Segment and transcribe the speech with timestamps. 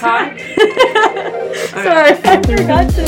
[0.00, 0.36] Hi.
[1.68, 3.04] Sorry, I forgot to.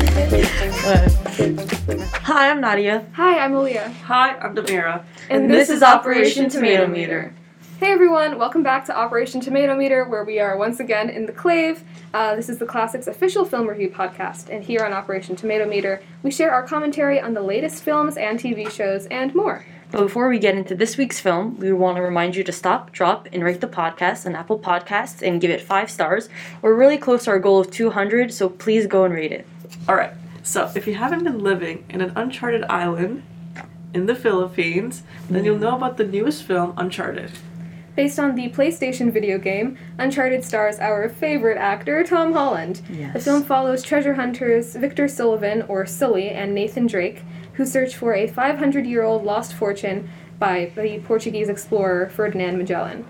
[2.23, 3.07] Hi, I'm Nadia.
[3.15, 3.93] Hi, I'm Aaleia.
[4.03, 5.05] Hi, I'm Nameera.
[5.29, 7.33] And this is Operation Tomatometer.
[7.79, 11.85] Hey everyone, welcome back to Operation Tomatometer, where we are once again in the Clave.
[12.15, 16.31] Uh, this is the Classics official film review podcast, and here on Operation Tomatometer, we
[16.31, 19.67] share our commentary on the latest films and TV shows and more.
[19.91, 22.93] But before we get into this week's film, we want to remind you to stop,
[22.93, 26.29] drop, and rate the podcast on Apple Podcasts and give it five stars.
[26.61, 29.47] We're really close to our goal of 200, so please go and rate it.
[29.89, 30.13] All right.
[30.43, 33.23] So, if you haven't been living in an uncharted island
[33.95, 37.31] in the Philippines, then you'll know about the newest film, Uncharted.
[37.97, 42.83] Based on the PlayStation video game, Uncharted stars our favorite actor, Tom Holland.
[42.91, 43.15] Yes.
[43.15, 47.23] The film follows treasure hunters Victor Sullivan, or Sully, and Nathan Drake,
[47.57, 53.07] who search for a 500 year old lost fortune by the Portuguese explorer Ferdinand Magellan.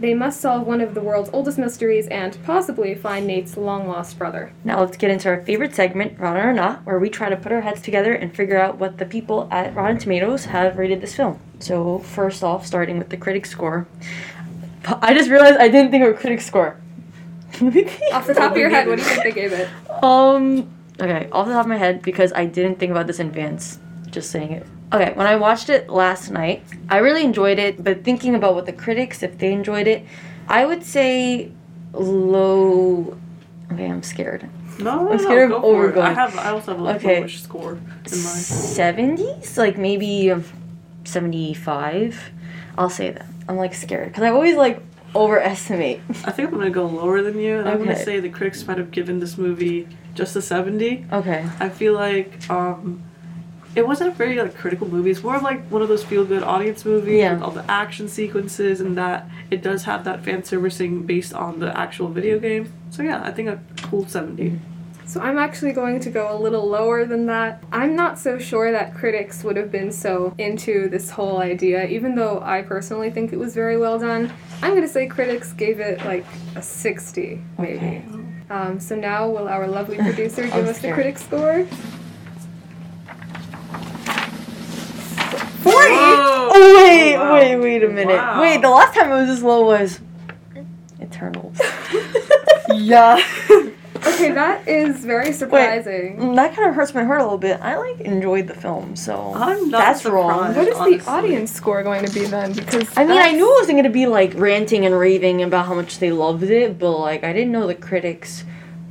[0.00, 4.18] They must solve one of the world's oldest mysteries and possibly find Nate's long lost
[4.18, 4.50] brother.
[4.64, 7.52] Now let's get into our favorite segment, Rotten or Not, where we try to put
[7.52, 11.14] our heads together and figure out what the people at Rotten Tomatoes have rated this
[11.14, 11.38] film.
[11.58, 13.86] So, first off, starting with the critic score.
[14.86, 16.80] I just realized I didn't think of a critic score.
[18.12, 19.68] Off the top of your head, what do you think they gave it?
[20.02, 23.26] Um, okay, off the top of my head, because I didn't think about this in
[23.26, 23.78] advance,
[24.10, 24.66] just saying it.
[24.92, 28.66] Okay, when I watched it last night, I really enjoyed it, but thinking about what
[28.66, 30.04] the critics, if they enjoyed it,
[30.48, 31.52] I would say
[31.92, 33.16] low.
[33.72, 34.48] Okay, I'm scared.
[34.80, 36.06] No, no, I'm no, scared go of overgoing.
[36.06, 37.20] I have, I also have a Okay.
[37.22, 38.06] lowish score in mind.
[38.08, 39.56] 70s?
[39.56, 40.52] Like maybe of
[41.04, 42.30] 75?
[42.78, 43.26] I'll say that.
[43.48, 44.82] I'm like scared, because I always like
[45.14, 46.00] overestimate.
[46.24, 48.78] I think I'm gonna go lower than you, and I'm gonna say the critics might
[48.78, 51.06] have given this movie just a 70.
[51.12, 51.46] Okay.
[51.60, 53.02] I feel like um,
[53.76, 55.10] it wasn't a very like critical movie.
[55.10, 57.34] It's more of like one of those feel good audience movies Yeah.
[57.34, 61.60] with all the action sequences and that it does have that fan servicing based on
[61.60, 62.72] the actual video game.
[62.90, 64.58] So yeah, I think a cool seventy.
[65.06, 67.64] So I'm actually going to go a little lower than that.
[67.72, 72.14] I'm not so sure that critics would have been so into this whole idea, even
[72.14, 74.32] though I personally think it was very well done.
[74.62, 76.24] I'm going to say critics gave it like
[76.54, 77.76] a 60, maybe.
[77.76, 78.04] Okay.
[78.50, 80.94] Um, so now will our lovely producer give I'm us the scared.
[80.94, 81.66] critic score?
[85.62, 85.74] 40?
[85.90, 86.50] Whoa!
[86.52, 87.38] Oh, wait, Wow.
[87.38, 88.16] wait, wait a minute.
[88.16, 88.40] Wow.
[88.40, 90.00] Wait, the last time it was this low was
[91.00, 91.58] Eternals.
[92.74, 93.20] yeah.
[94.06, 96.16] Okay, that is very surprising.
[96.18, 97.60] Mm, That kind of hurts my heart a little bit.
[97.60, 100.54] I like enjoyed the film, so I'm not that's wrong.
[100.54, 100.96] What is honestly.
[100.98, 102.52] the audience score going to be then?
[102.52, 105.74] Because I mean, I knew it wasn't gonna be like ranting and raving about how
[105.74, 108.44] much they loved it, but like I didn't know the critics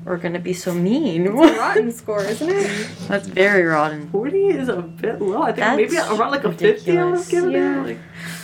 [0.09, 1.27] were gonna be so mean.
[1.27, 2.89] it's a rotten score, isn't it?
[3.07, 4.09] That's very rotten.
[4.09, 5.43] Forty is a bit low.
[5.43, 6.97] I think That's maybe around like a fifty.
[6.97, 7.53] I would have ridiculous.
[7.53, 7.81] Yeah.
[7.81, 7.87] it.
[7.87, 7.99] Like,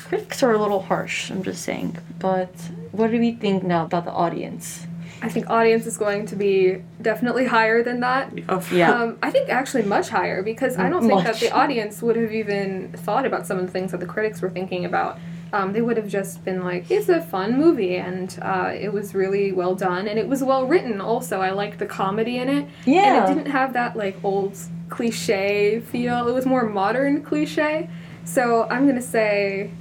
[0.07, 1.31] Critics are a little harsh.
[1.31, 1.97] I'm just saying.
[2.19, 2.53] But
[2.91, 4.85] what do we think now about the audience?
[5.23, 8.31] I think audience is going to be definitely higher than that.
[8.47, 8.91] of- Yeah.
[8.91, 12.31] Um, I think actually much higher because I don't think that the audience would have
[12.31, 15.17] even thought about some of the things that the critics were thinking about.
[15.55, 19.15] Um, they would have just been like, "It's a fun movie, and uh, it was
[19.15, 22.65] really well done, and it was well written." Also, I liked the comedy in it,
[22.85, 23.03] Yeah.
[23.05, 24.57] and it didn't have that like old
[24.89, 26.27] cliche feel.
[26.27, 27.89] It was more modern cliche.
[28.25, 29.71] So I'm gonna say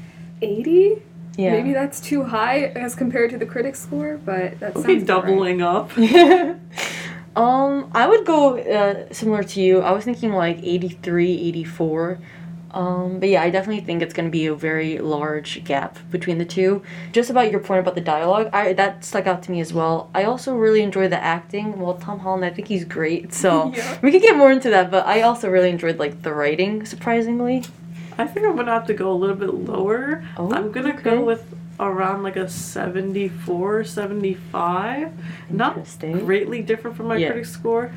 [0.43, 1.03] eighty.
[1.37, 1.51] Yeah.
[1.51, 5.25] Maybe that's too high as compared to the critic score, but that Okay, sounds about
[5.25, 5.31] right.
[5.33, 5.91] doubling up.
[7.37, 9.81] um, I would go uh, similar to you.
[9.81, 12.19] I was thinking like 83, 84.
[12.75, 16.39] Um, but yeah, I definitely think it's going to be a very large gap between
[16.39, 16.83] the two.
[17.13, 20.11] Just about your point about the dialogue, I that stuck out to me as well.
[20.13, 21.79] I also really enjoy the acting.
[21.79, 23.33] Well, Tom Holland, I think he's great.
[23.33, 23.99] So Yeah.
[24.03, 24.91] we could get more into that.
[24.91, 27.63] But I also really enjoyed like the writing, surprisingly.
[28.19, 30.25] I think I'm gonna have to go a little bit lower.
[30.37, 31.03] Oh, I'm gonna okay.
[31.03, 31.45] go with
[31.79, 35.13] around like a 74, 75.
[35.51, 37.29] Not greatly different from my Yeah.
[37.29, 37.93] critic score.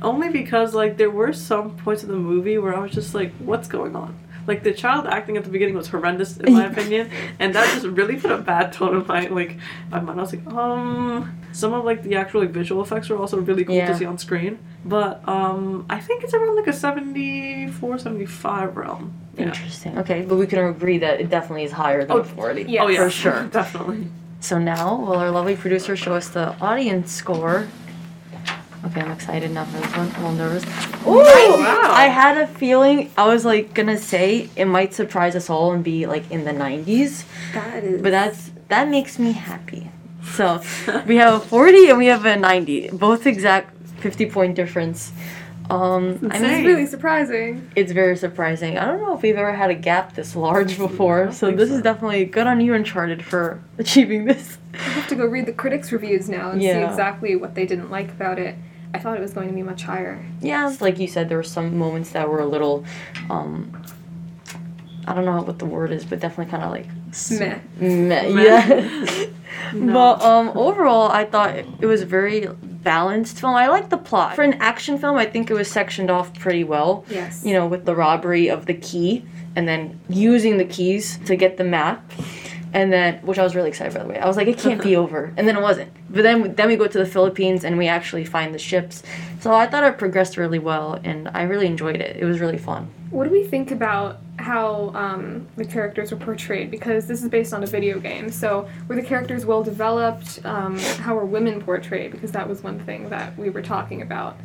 [0.00, 3.32] Only because like there were some points of the movie where I was just like,
[3.38, 4.14] what's going on?
[4.46, 7.86] Like the child acting at the beginning was horrendous in my opinion, and that just
[7.86, 9.56] really put a bad tone in my like
[9.90, 10.18] my mind.
[10.18, 13.64] I was like, um, some of like the actual like visual effects were also really
[13.64, 13.86] cool Yeah.
[13.88, 19.12] to see on screen, but um, I think it's around like a 74, 75 realm.
[19.36, 19.44] Yeah.
[19.46, 19.98] Interesting.
[19.98, 22.62] Okay, but we can agree that it definitely is higher than Oh, 40.
[22.64, 22.82] yeah.
[22.82, 23.44] Oh yeah, For sure.
[23.52, 24.08] definitely.
[24.40, 27.68] So now, will our lovely producer show us the audience score?
[28.84, 30.10] Okay, I'm excited now for this one.
[30.10, 30.64] I'm a little nervous.
[31.06, 31.18] Ooh!
[31.18, 31.90] Wow.
[31.92, 35.84] I had a feeling I was like gonna say it might surprise us all and
[35.84, 37.24] be like in the 90s,
[37.54, 38.02] That is.
[38.02, 39.90] but that's that makes me happy.
[40.24, 40.62] So
[41.06, 45.12] we have a 40 and we have a 90, both exact 50 point difference.
[45.70, 47.70] Um, I mean, really surprising.
[47.76, 48.78] it's very surprising.
[48.78, 51.76] I don't know if we've ever had a gap this large before, so this so.
[51.76, 54.58] is definitely good on you, Uncharted, for achieving this.
[54.74, 57.90] I have to go read the critics' reviews now and see exactly what they didn't
[57.90, 58.56] like about it.
[58.94, 60.24] I thought it was going to be much higher.
[60.40, 62.84] Yeah, like you said, there were some moments that were a little,
[63.30, 63.82] um,
[65.06, 66.86] I don't know what the word is, but definitely kind of like
[67.30, 67.58] Meh.
[67.80, 68.28] meh.
[68.28, 68.42] Meh.
[68.42, 69.26] Yeah.
[69.74, 69.92] No.
[69.92, 73.54] But um, overall, I thought it it was a very balanced film.
[73.54, 74.34] I like the plot.
[74.34, 77.04] For an action film, I think it was sectioned off pretty well.
[77.08, 77.44] Yes.
[77.44, 79.24] You know, with the robbery of the key
[79.54, 82.10] and then using the keys to get the map.
[82.74, 84.18] And then, which I was really excited by the way.
[84.18, 85.92] I was like, it can't be over, and then it wasn't.
[86.08, 89.02] But then, then we go to the Philippines and we actually find the ships.
[89.40, 92.16] So I thought it progressed really well, and I really enjoyed it.
[92.16, 92.90] It was really fun.
[93.10, 96.70] What do we think about how um, the characters were portrayed?
[96.70, 98.30] Because this is based on a video game.
[98.30, 100.40] So were the characters well developed?
[100.46, 102.12] Um, how were women portrayed?
[102.12, 104.38] Because that was one thing that we were talking about.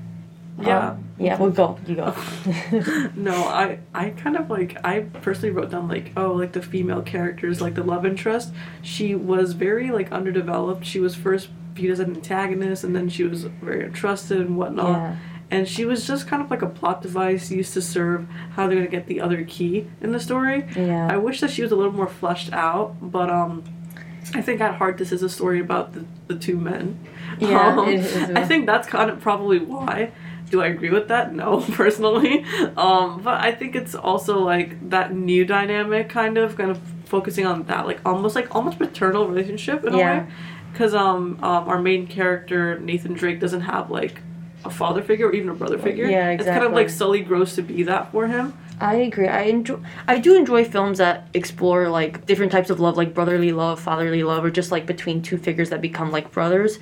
[0.59, 0.89] Yeah.
[0.91, 1.37] Um, yeah.
[1.39, 1.77] We'll go.
[1.87, 2.15] You go.
[3.15, 7.01] No, I I kind of like I personally wrote down like oh like the female
[7.01, 11.99] characters like the love interest she was very like underdeveloped she was first viewed as
[11.99, 15.15] an antagonist and then she was very untrusted and whatnot Yeah.
[15.51, 18.77] and she was just kind of like a plot device used to serve how they're
[18.77, 20.65] gonna get the other key in the story.
[20.75, 21.07] Yeah.
[21.11, 23.63] I wish that she was a little more fleshed out, but um,
[24.33, 26.99] I think at heart this is a story about the, the two men.
[27.39, 28.29] Yeah, Um, it is.
[28.31, 30.11] I think that's kind of probably why.
[30.49, 31.33] Do I agree with that?
[31.33, 32.43] No, personally.
[32.77, 37.45] Um, but I think it's also like that new dynamic, kind of, kind of focusing
[37.45, 39.99] on that, like almost like almost paternal relationship in Yeah.
[39.99, 40.27] a way.
[40.71, 44.21] Because um, um, our main character Nathan Drake doesn't have like
[44.63, 46.05] a father figure or even a brother figure.
[46.05, 46.35] Yeah, exactly.
[46.51, 46.89] It's kind of like.
[46.89, 48.53] Sully grows to be that for him.
[48.79, 49.27] I agree.
[49.27, 49.79] I enjoy.
[50.07, 54.21] I do enjoy films that explore like different types of love, like brotherly love, fatherly
[54.23, 56.77] love, or just like between two figures that become like brothers.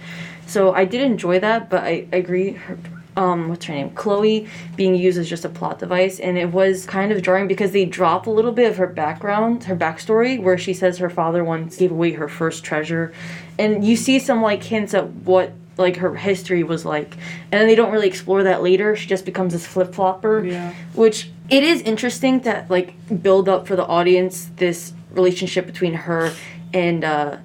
[0.46, 2.52] So I did enjoy that, but I, I agree.
[2.52, 2.78] Her,
[3.18, 3.92] um, what's her name?
[3.92, 7.72] Chloe being used as just a plot device, and it was kind of jarring because
[7.72, 11.44] they drop a little bit of her background, her backstory, where she says her father
[11.44, 13.14] once gave away her first treasure,
[13.58, 17.16] and you see some like hints at what like her history was like,
[17.52, 18.96] and then they don't really explore that later.
[18.96, 20.74] She just becomes this flip flopper Yeah.
[20.94, 26.34] which it is interesting that like build up for the audience this relationship between her
[26.74, 27.38] and uh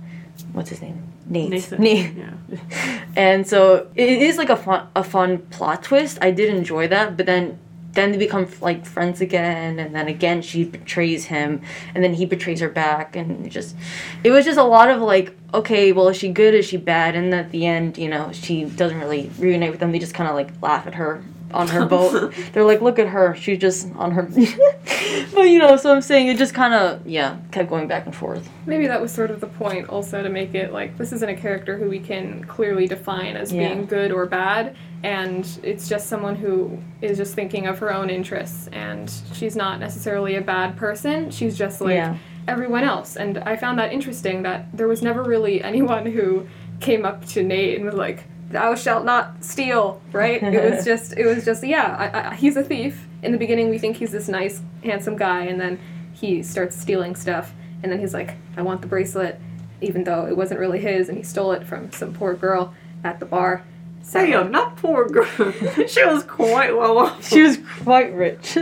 [0.52, 1.50] what's his name Nate.
[1.50, 1.82] Nathan.
[1.82, 2.14] Nate.
[2.14, 3.04] Yeah.
[3.16, 6.18] And so it is like a fun a fun plot twist.
[6.20, 7.58] I did enjoy that, but then
[7.92, 11.60] then they become like friends again and then again she betrays him
[11.94, 13.74] and then he betrays her back and it just
[14.22, 17.16] it was just a lot of like okay well is she good is she bad
[17.16, 20.28] and at the end you know she doesn't really reunite with them they just kind
[20.28, 22.32] of like laugh at her on her boat.
[22.52, 23.34] They're like look at her.
[23.34, 24.22] She's just on her
[25.34, 28.14] but you know so i'm saying it just kind of yeah kept going back and
[28.14, 28.48] forth.
[28.66, 31.34] Maybe that was sort of the point also to make it like this isn't a
[31.36, 33.68] character who we can clearly define as Yeah.
[33.68, 38.10] being good or bad and it's just someone who is just thinking of her own
[38.10, 41.30] interests and she's not necessarily a bad person.
[41.30, 42.16] She's just like Yeah.
[42.46, 43.16] everyone else.
[43.16, 46.46] And I found that interesting that there was never really anyone who
[46.80, 50.42] came up to Nate and was like thou shalt not steal right?
[50.42, 53.06] It was just it was just yeah I, I, he's a thief.
[53.22, 55.78] In the beginning we think he's this nice handsome guy and then
[56.12, 57.52] he starts stealing stuff
[57.82, 59.40] and then he's like i want the bracelet
[59.80, 62.74] even though it wasn't really his and he stole it from some poor girl
[63.04, 63.64] at the bar.
[64.02, 65.52] So Hey, not poor girl.
[65.86, 67.26] she was quite well off.
[67.28, 68.56] she was quite rich.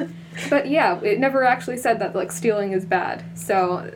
[0.49, 3.25] But yeah it never actually said that like stealing is bad.
[3.35, 3.91] So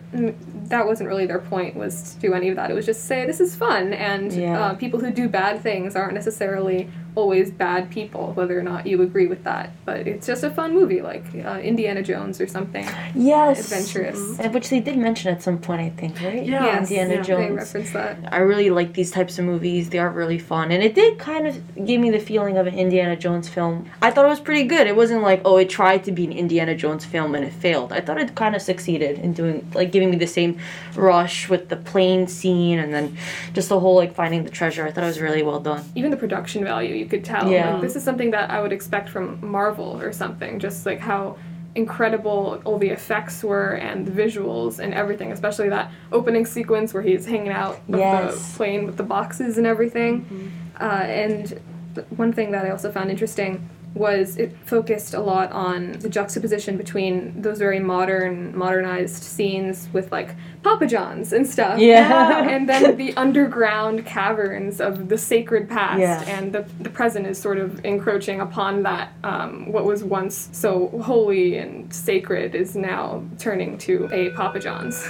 [0.73, 3.27] that wasn't really their point was to do any of that it was just say
[3.27, 4.59] this is fun and Yeah.
[4.59, 9.03] uh, people who do bad things aren't necessarily always bad people whether or not you
[9.03, 12.87] agree with that but it's just a fun movie like uh, indiana jones or something
[13.15, 16.65] yes adventurous Uh, which they did mention at some point i think right Yeah.
[16.65, 17.17] yes indiana yeah.
[17.21, 19.91] they jones reference that I really like these types of movies.
[19.91, 20.71] They are really fun.
[20.73, 21.55] And it did kind of
[21.85, 23.91] give me the feeling of an Indiana Jones film.
[24.01, 24.87] I thought it was pretty good.
[24.87, 27.93] It wasn't like, oh, it tried to be an Indiana Jones film and it failed.
[27.93, 30.59] I thought it kind of succeeded in doing, like, giving me the same
[30.95, 33.17] rush with the plane scene and then
[33.53, 34.87] just the whole, like, finding the treasure.
[34.87, 35.85] I thought it was really well done.
[35.95, 37.73] even the production value you could tell Yeah.
[37.75, 39.25] like, this is something that i would expect from
[39.59, 41.37] marvel or something just like how
[41.75, 47.03] incredible all the effects were and the visuals and everything especially that opening sequence where
[47.03, 48.35] he's hanging out of Yes.
[48.51, 50.85] the plane with the boxes and everything uh,
[51.25, 51.61] and
[52.17, 56.77] one thing that i also found interesting was it focused a lot on the juxtaposition
[56.77, 62.49] between those very modern modernized scenes with like papa johns and stuff Yeah.
[62.55, 66.23] and then the underground caverns of the sacred past Yeah.
[66.27, 70.89] and the, the present is sort of encroaching upon that um, what was once so
[71.05, 75.07] holy and sacred is now turning to a papa john's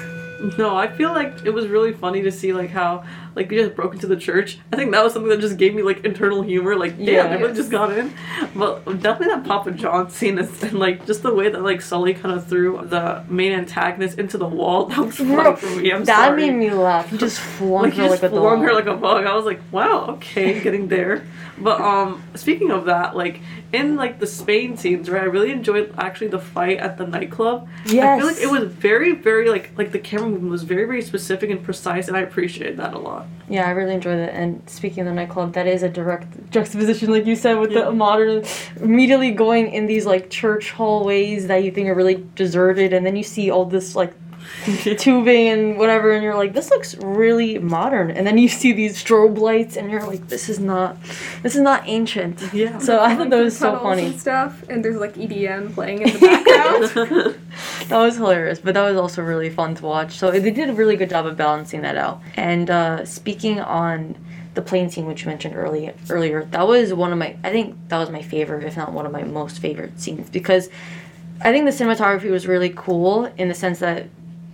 [0.58, 3.04] No, I feel like it was really funny to see like how
[3.36, 4.58] like we just broke into the church.
[4.72, 6.74] I think that was something that just gave me like internal humor.
[6.76, 7.26] Like, damn, Yeah.
[7.28, 8.12] they really just got in.
[8.54, 12.14] But definitely that Papa John scene is, and like just the way that like Sully
[12.14, 14.86] kind of threw the main antagonist into the wall.
[14.92, 15.92] That was funny for me.
[15.92, 16.50] I'm that sorry.
[16.50, 17.08] made me laugh.
[17.08, 18.64] He just flung like he her just like a flung dog.
[18.64, 19.26] her like a bug.
[19.26, 21.24] I was like, wow, okay, getting there.
[21.58, 23.40] But um, speaking of that, like
[23.72, 25.22] in like the Spain scenes, right?
[25.22, 27.68] I really enjoyed actually the fight at the nightclub.
[27.86, 28.16] Yes.
[28.16, 31.02] I feel like it was very, very like like the camera movement was very, very
[31.02, 33.26] specific and precise, and I appreciated that a lot.
[33.48, 34.34] Yeah, I really enjoyed it.
[34.34, 37.84] And speaking of the nightclub, that is a direct juxtaposition, like you said, with Yeah.
[37.84, 38.44] the modern,
[38.80, 43.14] immediately going in these like church hallways that you think are really deserted, and then
[43.14, 44.14] you see all this like
[44.98, 48.10] tubing and whatever, and you're like, this looks really modern.
[48.10, 50.96] And then you see these strobe lights, and you're like, this is not,
[51.42, 52.40] this is not ancient.
[52.52, 52.78] Yeah.
[52.78, 54.06] So I thought Like that was so funny.
[54.06, 57.36] and stuff, and there's like EDM playing in the background.
[57.88, 60.18] That was hilarious, but that was also really fun to watch.
[60.18, 62.20] So they did a really good job of balancing that out.
[62.34, 64.16] And uh, speaking on
[64.54, 67.36] the plane scene, which you mentioned early earlier, that was one of my.
[67.44, 70.70] I think that was my favorite, if not one of my most favorite scenes, because
[71.42, 74.06] I think the cinematography was really cool in the sense that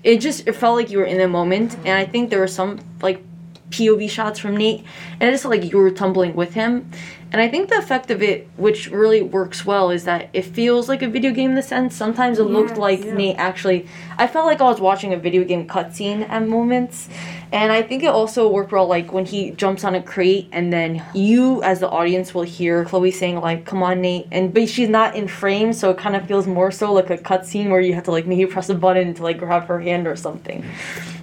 [0.03, 2.47] it just it felt like you were in the moment, and I think there were
[2.47, 3.23] some like
[3.71, 4.85] POV shots from Nate,
[5.21, 6.91] and it just felt like you were tumbling with him.
[7.31, 10.89] And I think the effect of it, which really works well, is that it feels
[10.89, 11.95] like a video game in the sense.
[11.95, 13.15] Sometimes it looked like yeah.
[13.15, 13.87] Nate actually.
[14.17, 17.09] I felt like I was watching a video game cutscene at moments,
[17.53, 20.73] and I think it also worked well, like when he jumps on a crate, and
[20.73, 24.69] then you, as the audience, will hear Chloe saying like, "Come on, Nate," and but
[24.69, 27.81] she's not in frame, so it kind of feels more so like a cutscene where
[27.81, 30.65] you have to like maybe press a button to like grab her hand or something.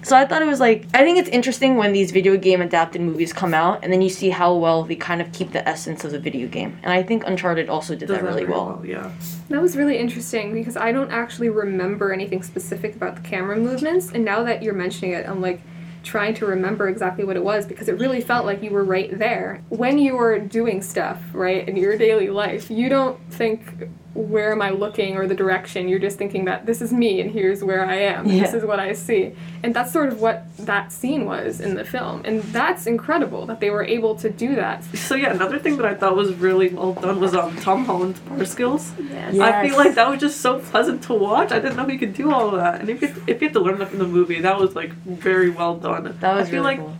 [0.02, 3.02] So I thought it was like I think it's interesting when these video game adapted
[3.02, 5.95] movies come out, and then you see how well they kind of keep the essence
[6.04, 6.78] of the video game.
[6.82, 8.82] And I think Uncharted also did Does that really very well.
[8.84, 9.10] Yeah.
[9.48, 14.10] That was really interesting because I don't actually remember anything specific about the camera movements,
[14.12, 15.60] and now that you're mentioning it, I'm like
[16.02, 19.18] trying to remember exactly what it was because it really felt like you were right
[19.18, 19.62] there.
[19.70, 24.62] When you were doing stuff, right, in your daily life, you don't think where am
[24.62, 25.88] I looking or the direction.
[25.88, 28.26] You're just thinking that this is me and here's where I am.
[28.28, 29.34] and This is what I see.
[29.62, 32.22] And that's sort of what that scene was in the film.
[32.24, 34.84] And that's incredible that they were able to do that.
[34.94, 38.20] So yeah, another thing that I thought was really well done was um Tom Holland's
[38.20, 38.92] bar skills.
[38.98, 39.34] Yes.
[39.34, 39.44] Yeah.
[39.44, 41.52] I feel like that was just so pleasant to watch.
[41.52, 42.80] I didn't know he could do all of that.
[42.80, 44.92] And if you, if you have to learn that from the movie, that was like
[45.04, 46.16] very well done.
[46.20, 46.96] That was I feel really like cool.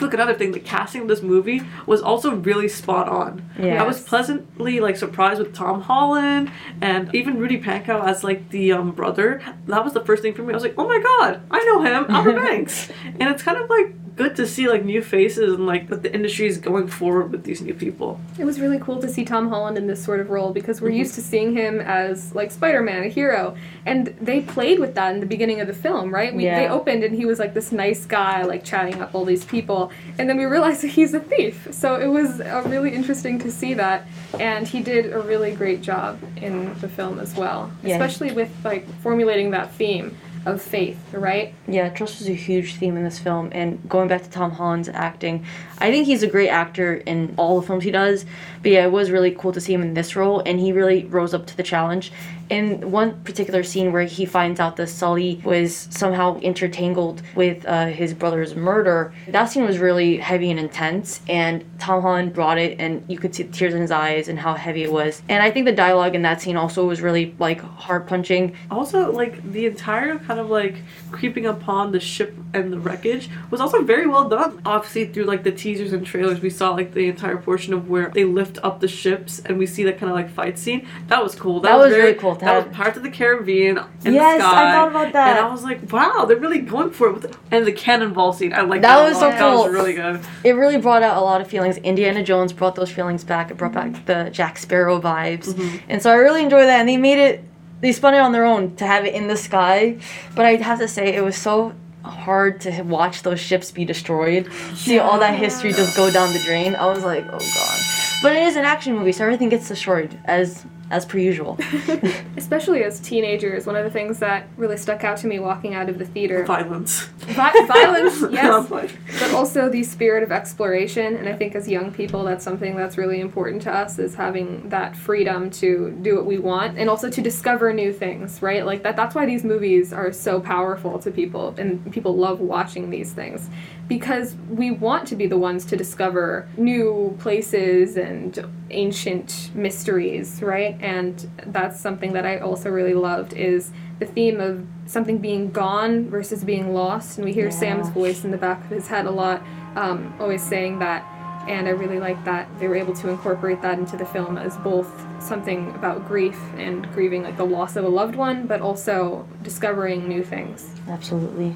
[0.00, 3.48] Look another thing the casting of this movie was also really spot on.
[3.58, 3.82] Yeah.
[3.82, 6.50] i was pleasantly like surprised with tom holland
[6.80, 9.42] and even rudy pankow as like the um, brother.
[9.66, 10.52] That was the first thing for me.
[10.52, 12.90] I was like oh my god i know him outer banks.
[13.04, 16.14] And it's kind of like good to see like new faces and like that the
[16.14, 19.48] industry is going forward with these new people It was really cool to see Tom
[19.48, 20.96] Holland in this sort of role because we're Mhm.
[20.98, 23.56] used to seeing him as like Spider-Man, a hero,
[23.86, 26.32] and they played with that in the beginning of the film, right?
[26.34, 29.44] We, They opened and he was like this nice guy, like chatting up all these
[29.44, 31.66] people, and then we realized that he's a thief.
[31.72, 34.06] So it was uh, really interesting to see that,
[34.38, 37.94] and he did a really great job in the film as well, Yeah.
[37.94, 41.54] especially with like formulating that theme of faith, right?
[41.66, 43.50] Yeah, trust was a huge theme in this film.
[43.52, 45.44] And going back to Tom Holland's acting,
[45.78, 48.24] I think he's a great actor in all the films he does.
[48.62, 51.04] But yeah, it was really cool to see him in this role, and he really
[51.04, 52.12] rose up to the challenge.
[52.50, 57.86] In one particular scene where he finds out that Sully was somehow intertangled with uh,
[57.86, 61.20] his brother's murder, that scene was really heavy and intense.
[61.28, 64.38] And Tom Holland brought it, and you could see the tears in his eyes and
[64.38, 65.22] how heavy it was.
[65.28, 68.54] And I think the dialogue in that scene also was really like heart punching.
[68.70, 70.76] also like the entire kind of like
[71.10, 75.42] creeping upon the ship and the wreckage was also very well done obviously through like
[75.42, 78.78] the teasers and trailers we saw like the entire portion of where they lift up
[78.80, 81.76] the ships and we see that kind of like fight scene that was cool That
[81.76, 82.68] was really cool that have.
[82.68, 85.36] was Pirates of the Caribbean in Yes, the I thought about that.
[85.36, 88.52] and I was like wow they're really going for it with and the cannonball scene
[88.52, 89.38] I like That that, was so lot.
[89.38, 89.72] that was cool.
[89.72, 91.76] really good it really brought out a lot of feelings.
[91.78, 93.50] Indiana Jones brought those feelings back.
[93.50, 95.80] It brought back the Jack Sparrow vibes, Mhm.
[95.88, 96.80] and so I really enjoyed that.
[96.80, 97.42] And they made it,
[97.80, 99.96] they spun it on their own to have it in the sky.
[100.34, 101.72] But I have to say, it was so
[102.04, 104.52] hard to watch those ships be destroyed.
[104.74, 106.74] See all that history just go down the drain.
[106.74, 107.80] I was like, oh god.
[108.22, 111.58] But it is an action movie, so everything gets destroyed as as per usual.
[112.36, 115.88] Especially as teenagers, one of the things that really stuck out to me walking out
[115.88, 118.68] of the theater violence Vi- violence, yes.
[118.68, 121.16] but also the spirit of exploration.
[121.16, 124.68] And I think as young people, that's something that's really important to us is having
[124.68, 128.64] that freedom to do what we want and also to discover new things, right?
[128.64, 128.96] Like that.
[128.96, 133.48] That's why these movies are so powerful to people, and people love watching these things
[133.88, 140.73] because we want to be the ones to discover new places and ancient mysteries, right?
[140.80, 146.08] And that's something that I also really loved is the theme of something being gone
[146.08, 147.18] versus being lost.
[147.18, 149.42] And we hear Sam's voice in the back of his head a lot,
[149.76, 151.04] um, always saying that.
[151.48, 154.56] And I really like that they were able to incorporate that into the film as
[154.58, 154.88] both
[155.22, 160.08] something about grief and grieving like the loss of a loved one, but also discovering
[160.08, 160.70] new things.
[160.88, 161.54] Absolutely.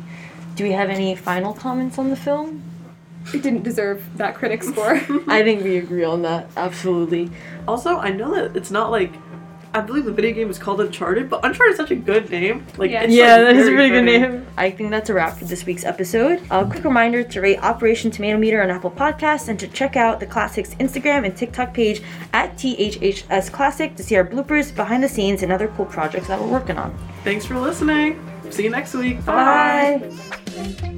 [0.56, 2.67] Do we have any final comments on the film?
[3.34, 4.94] It didn't deserve that critic score.
[5.28, 6.48] I think we agree on that.
[6.56, 7.30] Absolutely.
[7.66, 9.12] Also, I know that it's not like
[9.74, 12.64] I believe the video game is called Uncharted, but Uncharted is such a good name.
[12.78, 13.02] Like, Yeah.
[13.02, 14.32] it's Yeah, like that is a very really good fitting.
[14.38, 14.46] name.
[14.56, 16.40] I think that's a wrap for this week's episode.
[16.50, 20.26] A quick reminder to rate Operation Tomatometer on Apple Podcasts and to check out the
[20.26, 22.00] Classics Instagram and TikTok page
[22.32, 26.40] at THHS Classic to see our bloopers, behind the scenes, and other cool projects that
[26.40, 26.96] we're working on.
[27.22, 28.18] Thanks for listening.
[28.48, 29.22] See you next week.
[29.26, 30.00] Bye.
[30.56, 30.94] Bye.